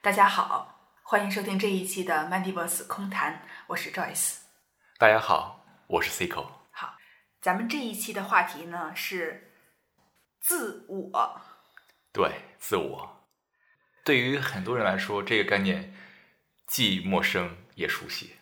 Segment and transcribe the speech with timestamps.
[0.00, 4.36] 大家好，欢迎收听这一期的 Mandiverse 空谈，我是 Joyce。
[4.96, 6.46] 大家好，我是 Cico。
[6.70, 6.96] 好，
[7.42, 9.52] 咱们这一期的话题呢是
[10.40, 11.40] 自我。
[12.12, 12.30] 对，
[12.60, 13.26] 自我。
[14.04, 15.92] 对于很多人来说，这个概念
[16.68, 18.36] 既陌生也熟悉。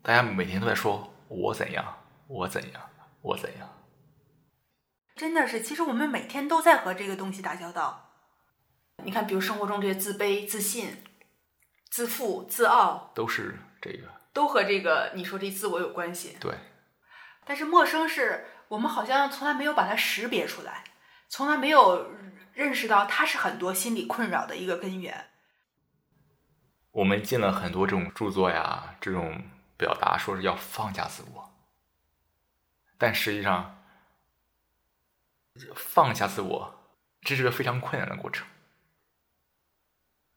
[0.00, 2.88] 大家每天都在说“我怎样，我怎样，
[3.20, 3.68] 我怎样”。
[5.16, 8.09] 真的是，其实我们每天都在和这个东西打交道。
[9.04, 11.02] 你看，比如生活中这些自卑、自信、
[11.90, 16.36] 自负、自傲，都是这个，都和这个你说这自我有关系。
[16.40, 16.54] 对。
[17.44, 20.84] 但是陌生是我们好像从来没有把它识别出来，
[21.28, 22.12] 从来没有
[22.52, 25.30] 认识到它是很多心理困扰的一个根源。
[26.92, 29.42] 我们进了很多这种著作呀，这种
[29.76, 31.54] 表达说是要放下自我，
[32.98, 33.82] 但实际上
[35.74, 36.74] 放下自我，
[37.22, 38.46] 这是个非常困难的过程。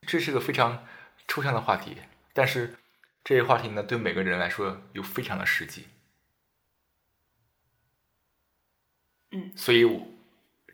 [0.05, 0.85] 这是个非常
[1.27, 1.98] 抽象的话题，
[2.34, 2.77] 但是
[3.23, 5.87] 这些话题呢，对每个人来说又非常的实际。
[9.31, 9.84] 嗯，所以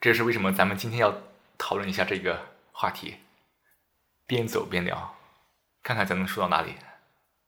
[0.02, 1.22] 这是为什么咱们今天要
[1.58, 3.18] 讨论一下这个话题，
[4.26, 5.16] 边走边聊，
[5.84, 6.76] 看看咱能说到哪里。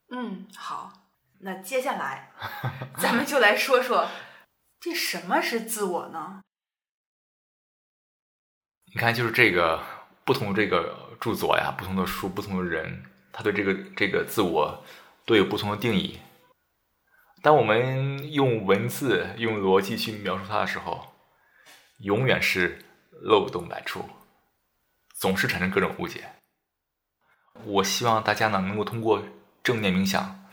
[0.09, 0.93] 嗯，好，
[1.39, 2.31] 那接下来
[2.97, 4.09] 咱们就来说说，
[4.79, 6.41] 这什么是自我呢？
[8.85, 9.83] 你看，就是这个
[10.23, 11.10] 不同这个。
[11.21, 14.83] 著作呀，不同的书，不同的人，他对这个这个自我
[15.23, 16.19] 都有不同的定义。
[17.43, 21.13] 当我们用文字、用逻辑去描述它的时候，
[21.99, 24.09] 永远是漏洞百出，
[25.13, 26.33] 总是产生各种误解。
[27.65, 29.23] 我希望大家呢，能够通过
[29.61, 30.43] 正念冥想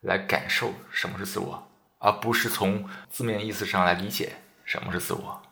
[0.00, 5.42] 来感受什么是自我，而不是从字面意思上来理解什么是自我。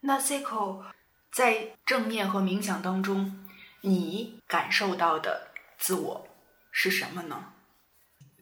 [0.00, 0.84] 那 Cico。
[1.30, 3.46] 在正念和冥想当中，
[3.82, 6.28] 你感受到的自我
[6.70, 7.52] 是什么呢？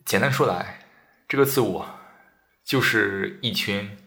[0.05, 0.87] 简单说来，
[1.29, 1.99] 这个自我
[2.65, 3.99] 就是一群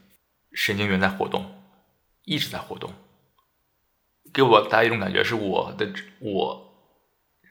[0.53, 1.63] 神经元在活动，
[2.23, 2.94] 一直在活动，
[4.34, 6.73] 给我带来一种感觉，是我的我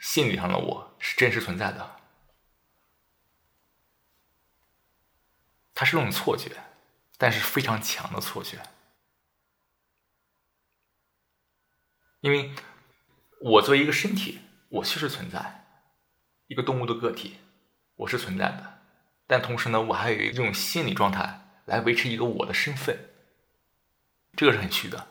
[0.00, 1.96] 心理上的我是真实存在的。
[5.74, 6.50] 它是种错觉，
[7.16, 8.58] 但是非常强的错觉。
[12.20, 12.52] 因为
[13.40, 15.64] 我作为一个身体，我确实存在，
[16.48, 17.38] 一个动物的个体，
[17.94, 18.80] 我是存在的。
[19.28, 22.98] 但同时呢，我还有一种心理状态来维持一个我的身份，
[24.36, 25.06] 这个是很虚的。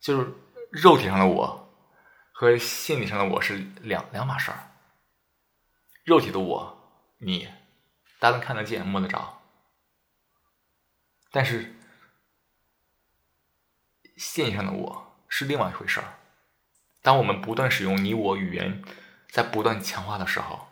[0.00, 0.30] 就是
[0.70, 1.74] 肉体上的我
[2.32, 4.70] 和心理上的我是两两码事儿。
[6.04, 7.48] 肉体的我，你
[8.18, 9.40] 大家能看得见、摸得着，
[11.30, 11.74] 但是。
[14.16, 16.18] 线上的我是另外一回事儿。
[17.02, 18.82] 当我们不断使用你我语言，
[19.28, 20.68] 在不断强化的时候，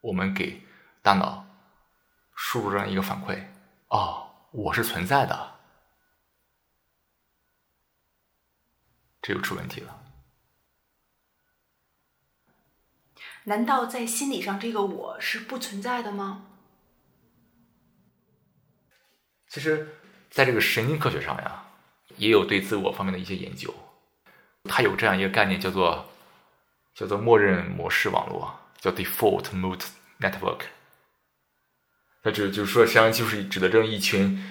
[0.00, 0.62] 我们给
[1.02, 1.46] 大脑
[2.34, 3.44] 输入这样一个反馈：
[3.88, 5.58] 哦，我是存在的。
[9.22, 10.02] 这就出问题了。
[13.44, 16.46] 难道在心理上，这个我是不存在的吗？
[19.48, 19.96] 其实，
[20.30, 21.67] 在这个神经科学上呀。
[22.18, 23.72] 也有对自我方面的一些研究，
[24.64, 26.10] 它有这样一个概念，叫做
[26.94, 29.84] 叫做默认模式网络，叫 default mode
[30.20, 30.62] network。
[32.22, 34.42] 它指就是说，实际上就是指的这一群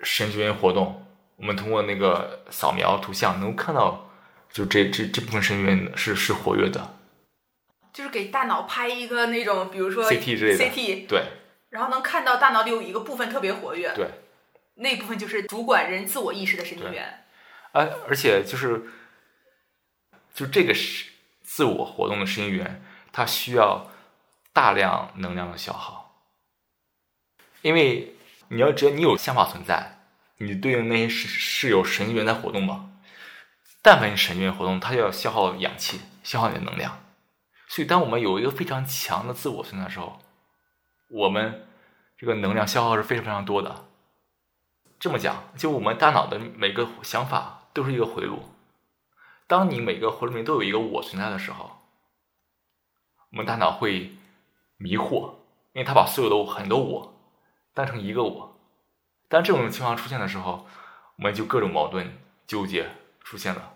[0.00, 1.06] 神经元活动。
[1.36, 4.10] 我们通过那个扫描图像，能够看到，
[4.50, 6.94] 就这这这部分神经元是是活跃的。
[7.92, 11.22] 就是给大脑拍一个那种，比如说 CT 之类的，CT 对，
[11.68, 13.92] 然后能看到大脑里有一个部分特别活跃。
[13.94, 14.08] 对。
[14.76, 17.24] 那部分就是主管人自我意识的神经元，
[17.72, 18.82] 而而且就是，
[20.34, 21.10] 就这个是
[21.42, 23.90] 自我活动的神经元，它需要
[24.52, 26.24] 大量能量的消耗，
[27.62, 28.14] 因为
[28.48, 30.00] 你要只要你有想法存在，
[30.38, 32.90] 你对应那些是是有神经元在活动嘛？
[33.80, 37.04] 但凡神经元活动，它就要消耗氧气，消耗你的能量，
[37.68, 40.20] 所以当我们有一个非常强的自我存在的时候，
[41.10, 41.66] 我们
[42.18, 43.86] 这个能量消耗是非常非常多的。
[45.04, 48.42] 这么讲，就我们大脑的每个想法都是一个回路。
[49.46, 51.72] 当你每个回路里面都有一个我存在的时候，
[53.30, 54.14] 我们大脑会
[54.78, 55.34] 迷惑，
[55.74, 57.14] 因为它把所有的很多我
[57.74, 58.58] 当成一个我。
[59.28, 60.66] 当这种情况出现的时候，
[61.16, 62.90] 我们就各种矛盾纠结
[63.20, 63.74] 出现了。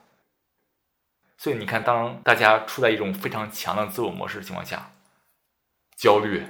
[1.37, 4.93] 所以你看，当大家处在一种非常强的自我模式的情况下，
[5.95, 6.47] 焦虑、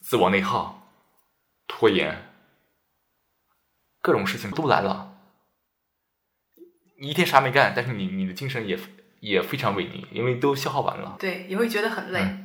[0.00, 0.82] 自我内耗、
[1.68, 2.26] 拖延。
[4.00, 5.16] 各种事情都来了，
[6.98, 8.78] 你一天啥没干，但是你你的精神也
[9.20, 11.16] 也非常萎靡，因为都消耗完了。
[11.18, 12.38] 对，也会觉得很累。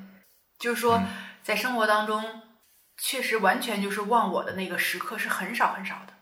[0.60, 1.02] 就是说，
[1.44, 2.42] 在生活当中，
[2.98, 6.14] 确实完全就是忘我的那个时刻是很少很少的，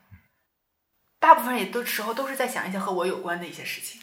[1.19, 4.01] 大部分也都时候都是在想一些和我有关的一些事情。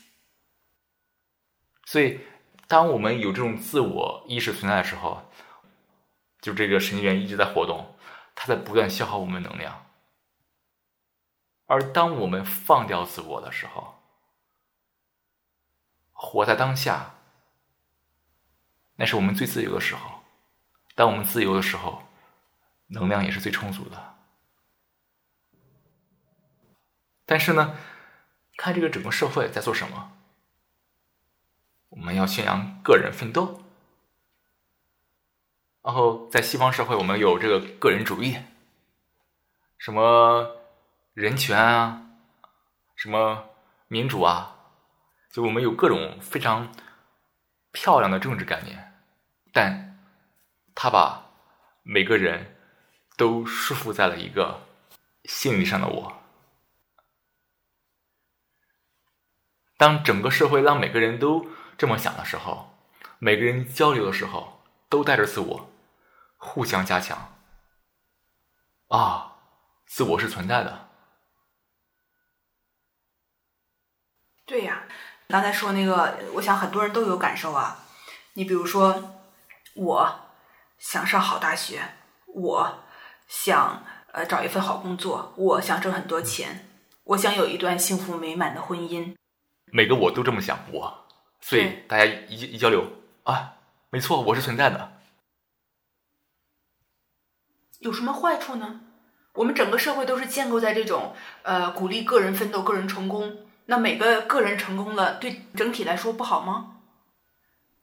[1.87, 2.21] 所以，
[2.69, 5.29] 当我们有这种自我意识存在的时候，
[6.41, 7.97] 就这个神经元一直在活动，
[8.35, 9.87] 它在不断消耗我们能量。
[11.71, 13.95] 而当我们放掉自我的时候，
[16.11, 17.15] 活在当下，
[18.97, 20.25] 那是我们最自由的时候。
[20.97, 22.03] 当我们自由的时候，
[22.89, 24.17] 能量也是最充足的。
[27.25, 27.79] 但是呢，
[28.57, 30.11] 看这个整个社会在做什么？
[31.91, 33.63] 我们要宣扬个人奋斗，
[35.83, 38.37] 然后在西方社会，我们有这个个人主义，
[39.79, 40.57] 什么
[41.21, 42.07] 人权啊，
[42.97, 43.51] 什么
[43.89, 44.57] 民主啊。
[45.31, 46.73] 就我们有各种非常
[47.73, 48.95] 漂亮的政治概念，
[49.53, 50.03] 但
[50.75, 51.27] 他把
[51.83, 52.57] 每个人
[53.19, 54.63] 都束缚在了一个
[55.27, 56.23] 心理上的我。
[59.77, 61.47] 当整个社会让每个人都
[61.77, 62.79] 这么想的时候，
[63.19, 65.71] 每个人交流的时候都带着自我，
[66.39, 67.37] 互相加强。
[68.89, 69.37] 啊，
[69.85, 70.90] 自我是存在的。
[74.51, 74.83] 对呀。
[75.29, 77.87] 刚才说那个，我想很多人都有感受啊。
[78.33, 79.23] 你比如说，
[79.77, 80.21] 我
[80.77, 81.81] 想上好大学，
[82.27, 82.79] 我
[83.29, 86.69] 想呃找一份好工作，我想挣很多钱，
[87.05, 89.15] 我想有一段幸福美满的婚姻。
[89.67, 91.07] 每个我都这么想，我，
[91.41, 92.85] 所以大家一一交流
[93.23, 93.55] 啊，
[93.91, 94.95] 没错，我是存在的。
[97.79, 98.81] 有什么坏处呢？
[99.35, 101.15] 我们整个社会都是建构在这种
[101.45, 103.47] 呃鼓励个人奋斗、个人成功。
[103.71, 106.79] 那每个个人成功了，对整体来说不好吗？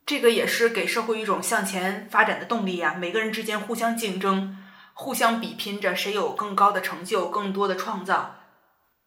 [0.04, 2.92] 这个也是给社会一种向前发展的动力呀。
[2.92, 4.62] 每个人之间互相竞争，
[4.92, 8.36] 互相比拼着，谁有更高的成就，更多的创造。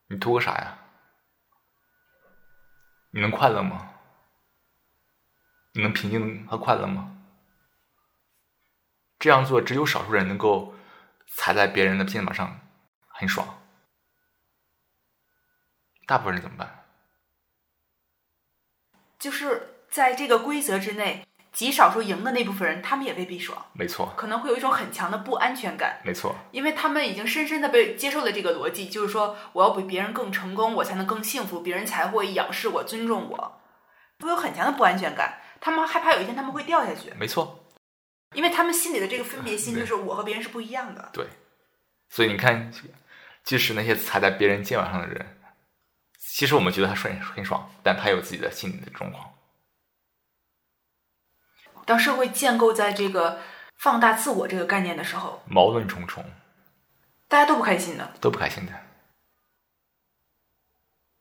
[0.07, 0.79] 你图个啥呀？
[3.11, 3.91] 你能快乐吗？
[5.73, 7.15] 你能平静和快乐吗？
[9.19, 10.73] 这样做只有少数人能够
[11.27, 12.59] 踩在别人的肩膀上，
[13.07, 13.60] 很爽。
[16.11, 16.83] 大部分人怎么办？
[19.17, 23.65] 就是在这个规则之内，极少数赢的那部分人，他们也未必爽。
[23.71, 26.01] 没错，可能会有一种很强的不安全感。
[26.03, 33.61] 没错，因为他们已经深深的被接受了这个逻辑，就是说，我要比别人更成功，我才能更幸福，别人才会仰视我、尊重我。
[34.19, 37.13] 会有很强的不安全感，他们害怕有一天他们会掉下去。
[37.17, 37.63] 没错，
[38.33, 41.09] 因为他们心里的这个分别心，就是我和别人是不一样的。
[41.13, 41.25] 对，
[42.09, 42.69] 所以你看，
[43.45, 45.37] 即使那些踩在别人肩膀上的人。
[46.33, 49.33] 其实我们觉得他很很爽，但他有自己的心理的状况。
[51.85, 53.41] 当社会建构在这个
[53.75, 56.23] 放大自我这个概念的时候，矛盾重重，
[57.27, 58.71] 大家都不开心的，都不开心的。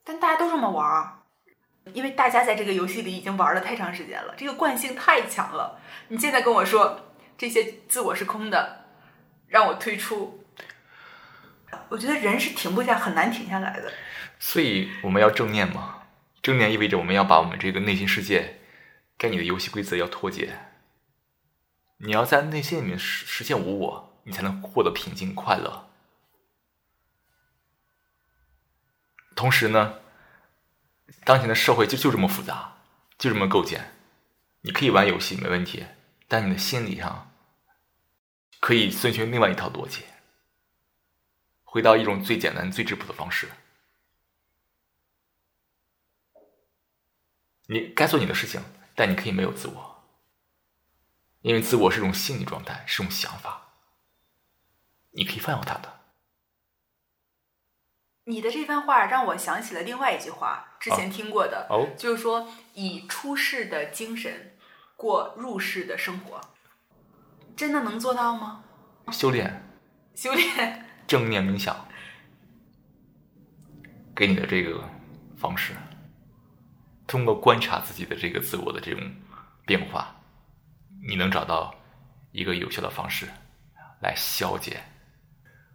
[0.04, 1.18] 但大家都这么玩儿，
[1.92, 5.80] 因为大家在这个游戏里已经玩了太长时间了，这个惯性太强了。
[6.06, 8.84] 你现在跟我说这些自我是空的，
[9.48, 10.39] 让我退出，
[11.90, 13.92] 我觉得人是停不下，很难停下来的。
[14.38, 16.04] 所以我们要正念嘛？
[16.40, 18.60] 正念意味着我们要把我们这个内心世界
[19.18, 20.58] 跟你的游戏规则要脱节。
[21.98, 25.90] 你要在内心里面实实现无我，你才能获得平静快乐。
[29.36, 29.96] 同时呢，
[31.24, 32.76] 当前的社会就就这么复杂，
[33.18, 33.92] 就这么构建。
[34.62, 35.84] 你可以玩游戏没问题，
[36.28, 37.30] 但你的心理上
[38.60, 40.04] 可以遵循另外一套逻辑，
[41.70, 43.48] 回到一种最简单、最质朴的方式。
[47.68, 48.60] 你该做你的事情，
[48.96, 50.04] 但你可以没有自我，
[51.42, 53.68] 因为自我是一种心理状态，是一种想法，
[55.12, 56.00] 你可以放掉它的。
[58.24, 64.58] 你的这番话让我想起了另外一句话，之前听过的，哦，就是说以出世的精神
[64.96, 66.40] 过入世的生活，
[67.56, 68.64] 真的能做到吗？
[69.12, 69.70] 修炼，
[70.16, 71.88] 修炼，正念冥想，
[74.14, 74.88] 给你的这个
[75.36, 75.74] 方式。
[77.08, 79.02] 通过观察自己的这个自我的这种
[79.66, 80.14] 变化，
[81.04, 81.74] 你能找到
[82.30, 83.28] 一个有效的方式
[84.00, 84.80] 来消解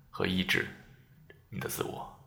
[0.10, 0.70] 和抑制
[1.50, 2.18] 你的自我。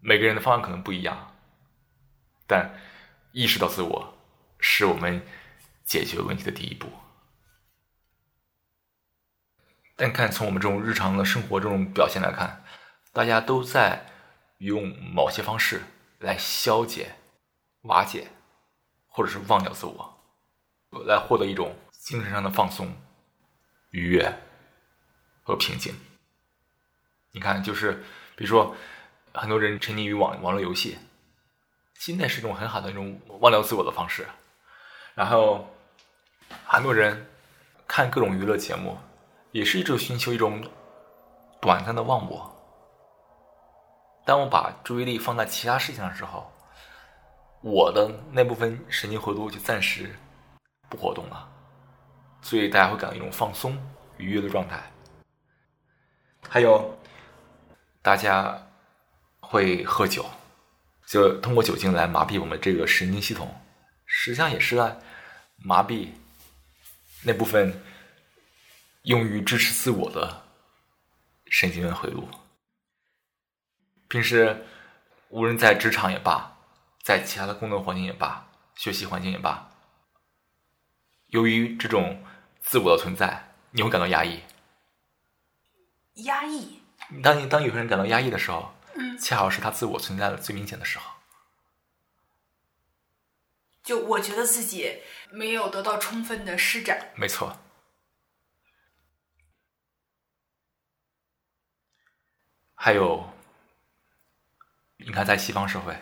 [0.00, 1.34] 每个人的方案可能不一样，
[2.46, 2.78] 但
[3.32, 4.18] 意识到自我
[4.58, 5.22] 是我们
[5.82, 6.88] 解决问题的第一步。
[10.02, 12.64] 但看从我们这种日常的生活这种表现来看，
[13.12, 14.08] 大家都在。
[14.58, 15.82] 用某些方式
[16.20, 17.16] 来消解、
[17.80, 18.28] 瓦解，
[19.08, 20.20] 或者是忘掉自我，
[21.04, 22.94] 来获得一种精神上的放松、
[23.90, 24.32] 愉悦
[25.42, 25.92] 和平静。
[27.32, 28.04] 你看，就是
[28.36, 28.76] 比如说，
[29.34, 30.96] 很多人沉溺于网网络游戏，
[31.94, 34.28] 现在是一种很好的一种忘掉自我的方式。
[35.16, 35.74] 然后，
[36.64, 37.26] 很多人
[37.88, 38.96] 看各种娱乐节目，
[39.52, 40.62] 也是一种寻求一种
[41.60, 42.50] 短暂的忘我。
[44.24, 46.50] 当我把注意力放在其他事情的时候，
[47.60, 50.10] 我的那部分神经回路就暂时
[50.88, 51.48] 不活动了，
[52.40, 53.78] 所以大家会感到一种放松、
[54.16, 54.80] 愉悦的状态。
[56.48, 56.96] 还有，
[58.00, 58.60] 大家
[59.40, 60.24] 会喝酒，
[61.06, 63.54] 就通过酒精来麻痹我们这个神经系统，
[64.06, 64.96] 实际上也是在
[65.56, 66.08] 麻痹
[67.22, 67.72] 那部分
[69.02, 70.44] 用于支持自我的
[71.46, 72.28] 神经元回路。
[74.08, 74.64] 平时，
[75.28, 76.56] 无论在职场也罢，
[77.02, 79.70] 在其他的工作环境也罢，学习环境也罢，
[81.28, 82.22] 由于这种
[82.60, 84.42] 自我的存在，你会感到压抑。
[86.24, 86.80] 压抑。
[87.22, 91.10] 当你当有些人感到压抑的时候，嗯，恰好是他自我存在的最明显的时候。
[93.82, 97.10] 就我觉得自己没有得到充分的施展。
[97.16, 97.58] 没错。
[102.84, 103.24] 还有。
[104.96, 105.96] 你看，在西方社会，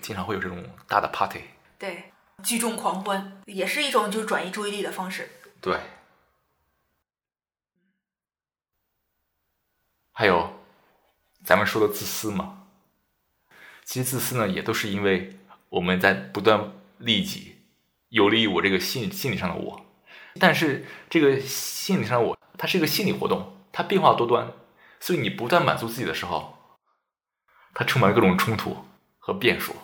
[0.00, 1.40] 经常会有这种大的 party，
[1.76, 2.12] 对，
[2.44, 5.28] 聚众狂欢也是一种就是转移注意力的方式。
[5.60, 5.76] 对。
[10.12, 10.52] 还有，
[11.42, 12.68] 咱们说的自私嘛，
[13.82, 15.36] 其实自私呢，也都是因为
[15.68, 17.56] 我们在不断利己，
[18.10, 19.84] 有利于我这个心心理上的我。
[20.38, 24.52] 但是这个心理上的我，它是一个心理活动，它变化多端，
[25.00, 26.56] 所以你不断满足自己的时候。
[27.74, 28.84] 它充满了各种冲突
[29.18, 29.76] 和变数。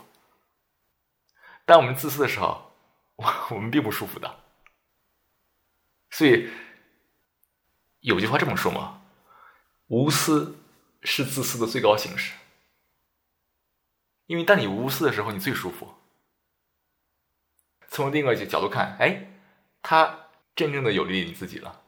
[1.65, 2.73] 当我们自私的时候，
[3.15, 4.41] 我我们并不舒服的。
[6.11, 6.51] 所以
[8.01, 9.03] 有句话这么说嘛
[9.87, 10.59] ：“无私
[11.03, 12.33] 是自私的最高形式。”
[14.27, 15.95] 因为当你无私的时候，你最舒服。
[17.89, 19.25] 从另外一个角度看，哎，
[19.83, 21.84] 它真正的有利于你自己了。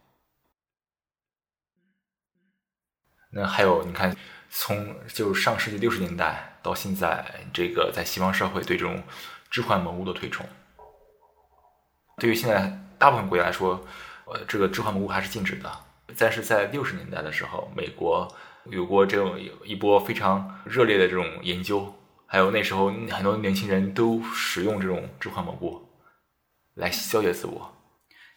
[3.37, 4.16] 那还有，你看。
[4.49, 9.02] 从就是上世纪六十年代到现在，这个在西方社会对这种
[9.50, 10.47] 置换萌物的推崇，
[12.16, 13.85] 对于现在大部分国家来说，
[14.25, 15.71] 呃，这个置换萌物还是禁止的。
[16.16, 18.33] 但是在六十年代的时候，美国
[18.71, 21.93] 有过这种一波非常热烈的这种研究，
[22.26, 25.87] 还有那时候很多年轻人都使用这种置换萌物
[26.75, 27.76] 来消解自我，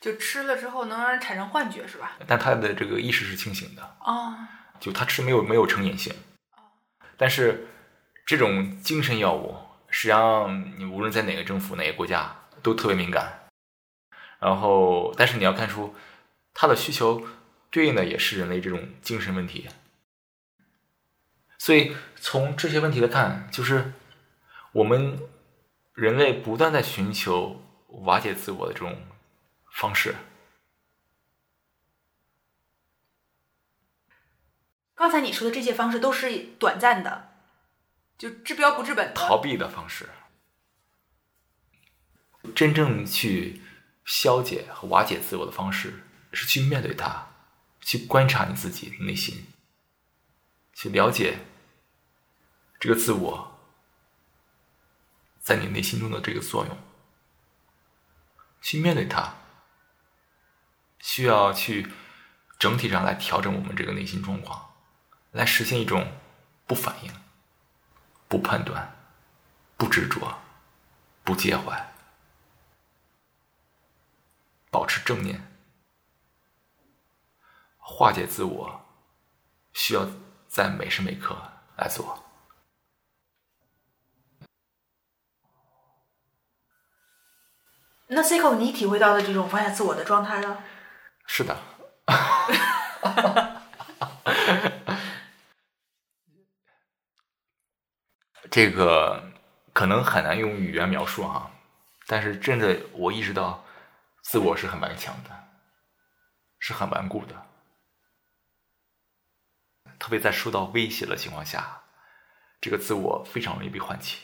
[0.01, 2.17] 就吃了之后能让人产生幻觉，是吧？
[2.27, 4.58] 但他的这个意识是清醒的啊。
[4.79, 6.13] 就它是没有没有成瘾性，
[7.17, 7.67] 但是
[8.25, 9.57] 这种精神药物，
[9.89, 13.47] 实际上你无论在哪个政府哪个国家都特别敏感。
[14.39, 15.93] 然后，但是你要看出
[16.53, 17.27] 它的需求
[17.69, 19.67] 对应的也是人类这种精神问题。
[21.57, 23.91] 所以从这些问题来看，就是
[24.71, 25.19] 我们
[25.93, 28.95] 人类不断在寻求瓦解自我的这种
[29.73, 30.15] 方式。
[34.99, 37.31] 刚才你说的这些方式都是短暂的，
[38.17, 40.09] 就治标不治本逃避的方式。
[42.53, 43.61] 真正去
[44.03, 46.03] 消解和瓦解自我的方式，
[46.33, 47.27] 是去面对它，
[47.79, 49.47] 去观察你自己内心，
[50.73, 51.45] 去了解
[52.77, 53.57] 这个自我
[55.39, 56.77] 在你内心中的这个作用，
[58.61, 59.33] 去面对它，
[60.99, 61.87] 需要去
[62.59, 64.68] 整体上来调整我们这个内心状况。
[65.31, 66.11] 来实现一种
[66.65, 67.11] 不反应、
[68.27, 68.95] 不判断、
[69.77, 70.39] 不执着、
[71.23, 71.93] 不介怀，
[74.71, 75.47] 保持正念，
[77.77, 78.81] 化解自我，
[79.73, 80.07] 需要
[80.47, 81.37] 在每时每刻
[81.77, 82.23] 来做。
[88.07, 90.63] 那 Cico，你体会到的这种放下自我的状态呢？
[91.27, 91.55] 是的。
[98.49, 99.31] 这个
[99.73, 101.51] 可能很难用语言描述哈，
[102.07, 103.63] 但是真的我意识到，
[104.23, 105.29] 自我是很顽强的，
[106.57, 107.45] 是很顽固的，
[109.99, 111.83] 特别在受到威胁的情况下，
[112.61, 114.19] 这个自我非常容易被唤起。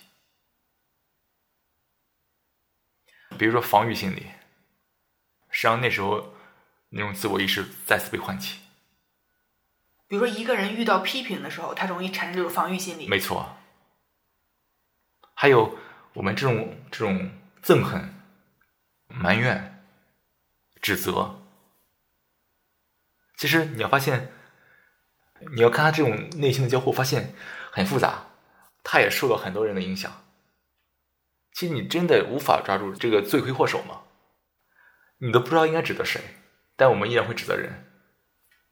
[3.38, 4.32] 比如说防御心理，
[5.50, 6.34] 实际上那时候
[6.90, 8.60] 那种自我意识再次被唤起，
[10.08, 13.08] 比如说一个人遇到批评的时候，他容易产生这种防御心理。
[13.08, 13.58] 没错。
[15.46, 15.78] 还有
[16.14, 17.30] 我们这种这种
[17.62, 18.16] 憎恨、
[19.08, 19.86] 埋怨、
[20.82, 21.36] 指责，
[23.38, 24.32] 其实你要发现，
[25.56, 27.36] 你要看他这种内心的交互，发现
[27.70, 28.26] 很复杂，
[28.84, 30.12] 他也受到很多人的影响。
[31.54, 34.02] 其实你真的无法抓住这个罪魁祸首吗？
[35.20, 36.20] 你都不知道应该指责谁，
[36.76, 37.86] 但我们依然会指责人。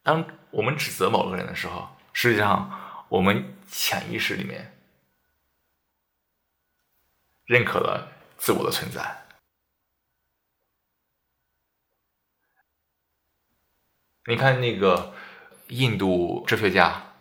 [0.02, 4.73] 当我们指责某个人的时候，实际上我们潜意识里面
[7.44, 9.26] 认可了自我的存在。
[14.26, 15.14] 你看那个
[15.68, 17.14] 印度哲学家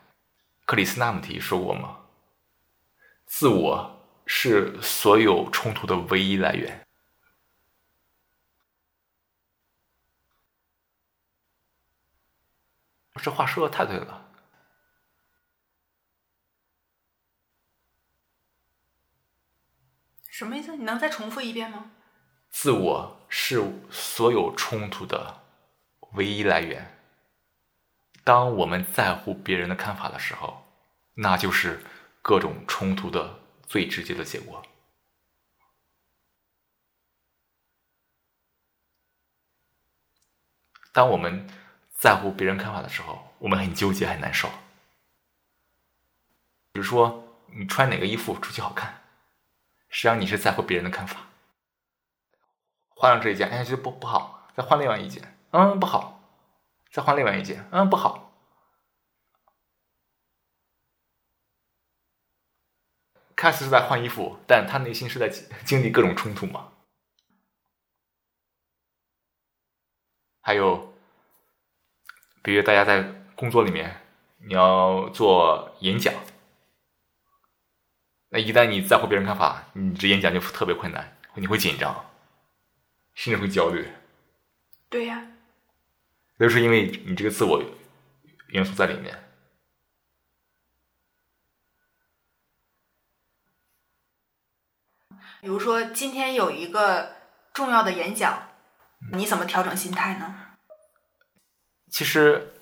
[0.66, 2.00] 克里斯纳姆提说过吗？
[3.26, 6.88] 自我是所有冲突的唯一来源。
[13.22, 14.23] 这话说的太对了。
[20.44, 20.76] 什么意思？
[20.76, 21.92] 你能再重复一遍吗？
[22.50, 25.42] 自我是所有冲突的
[26.14, 27.00] 唯一来源。
[28.24, 30.66] 当我们在乎别人的看法的时候，
[31.16, 31.84] 那就是
[32.22, 34.62] 各种冲突的最直接的结果。
[40.92, 41.48] 当我们。
[42.04, 44.50] 在乎别人看法的时候，我们很纠结，很难受。
[46.74, 49.03] 比如说，你穿哪个衣服出去好看，
[49.94, 51.28] 实际上你是在乎别人的看法。
[52.90, 56.20] 换上这一件，哎，这不不好，再换另外一件，嗯，不好，
[56.92, 58.34] 再换另外一件，嗯，不好。
[63.36, 65.30] 看似是在换衣服，但他内心是在
[65.64, 66.72] 经历各种冲突嘛。
[70.42, 70.92] 还有。
[72.46, 73.02] 比如大家在
[73.38, 74.02] 工作里面，
[74.40, 76.14] 你要做演讲，
[78.34, 82.10] 那一旦你在乎别人看法，你这演讲就特别困难，你会紧张，
[83.14, 83.88] 甚至会焦虑。
[84.90, 85.28] 对呀，
[86.40, 87.64] 都是因为你这个自我
[88.48, 89.24] 元素在里面。
[95.40, 97.16] 比如说，今天有一个
[97.54, 98.50] 重要的演讲，
[99.12, 100.56] 你怎么调整心态呢？
[101.88, 102.56] 其实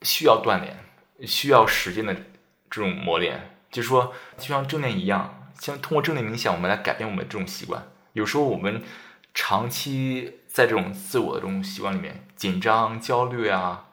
[0.00, 0.82] 需要锻炼，
[1.28, 2.14] 需要时间的
[2.70, 3.51] 这种磨练。
[3.72, 7.82] 就说，就像正念一样，像通过正念冥想，我们来改变我们这种习惯。
[8.12, 8.82] 有时候我们
[9.34, 13.86] 长期在这种自我的这种习惯里面，紧张、焦虑啊，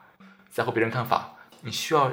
[0.52, 2.12] 在乎别人看法，你需要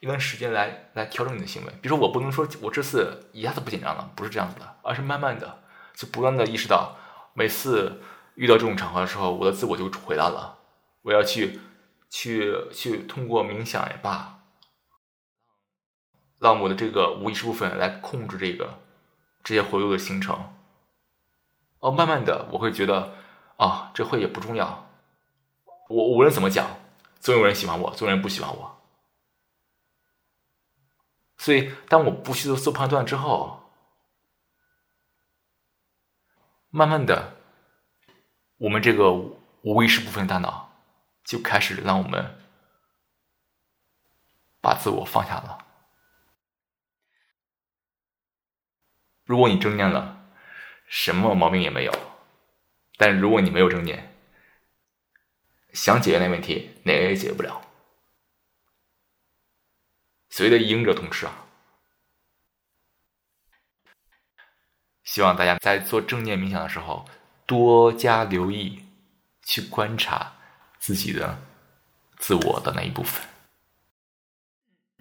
[0.00, 1.72] 一段时间来来调整你的行为。
[1.80, 5.60] 比如说，我不能说我这次一下子不紧张了，不是这样子的，而是慢慢的，
[5.94, 6.96] 就不断的意识到，
[7.32, 8.02] 每次
[8.34, 10.58] 遇到这种场合的时候，我的自我就回来了，
[11.02, 11.60] 我要去。
[12.08, 14.35] 去去通过冥想也罢，
[16.46, 18.78] 让我的这个无意识部分来控制这个
[19.42, 20.54] 这些回路的形成。
[21.80, 23.16] 哦，慢慢的我会觉得
[23.56, 24.88] 啊，这会也不重要。
[25.88, 26.70] 我无论怎么讲，
[27.18, 28.80] 总有人喜欢我，总有人不喜欢我。
[31.36, 33.60] 所以，当我不去做做判断之后，
[36.70, 37.34] 慢慢的，
[38.58, 39.12] 我们这个
[39.62, 40.70] 无意识部分大脑。
[41.24, 42.38] 就开始让我们
[44.60, 45.65] 把自我放下了。
[49.26, 50.26] 如果你正念了，
[50.86, 51.92] 什么毛病也没有；
[52.96, 54.16] 但如果你没有正念，
[55.74, 57.60] 想解决那问题，哪个也解决不了。
[60.30, 61.44] 所谓的“赢者通吃”啊！
[65.02, 67.06] 希望大家在做正念冥想的时候，
[67.44, 68.86] 多加留意，
[69.42, 70.32] 去观察。
[70.78, 71.42] 自己的
[72.16, 73.20] 自我的那一部分，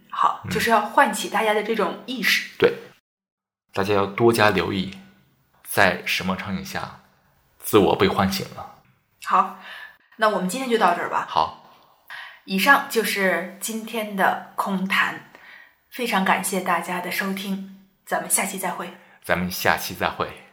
[0.09, 2.57] 好，就是要唤起大家的这种意识。
[2.57, 2.73] 对，
[3.75, 4.97] 大家要多加留意，
[5.67, 7.01] 在什么场景下
[7.59, 8.75] 自我被唤醒了。
[9.25, 9.59] 好，
[10.15, 11.25] 那我们今天就到这儿吧。
[11.27, 11.73] 好，
[12.45, 15.29] 以上就是今天的空谈，
[15.89, 18.95] 非常感谢大家的收听，咱们下期再会。
[19.21, 20.44] 咱们下期再会。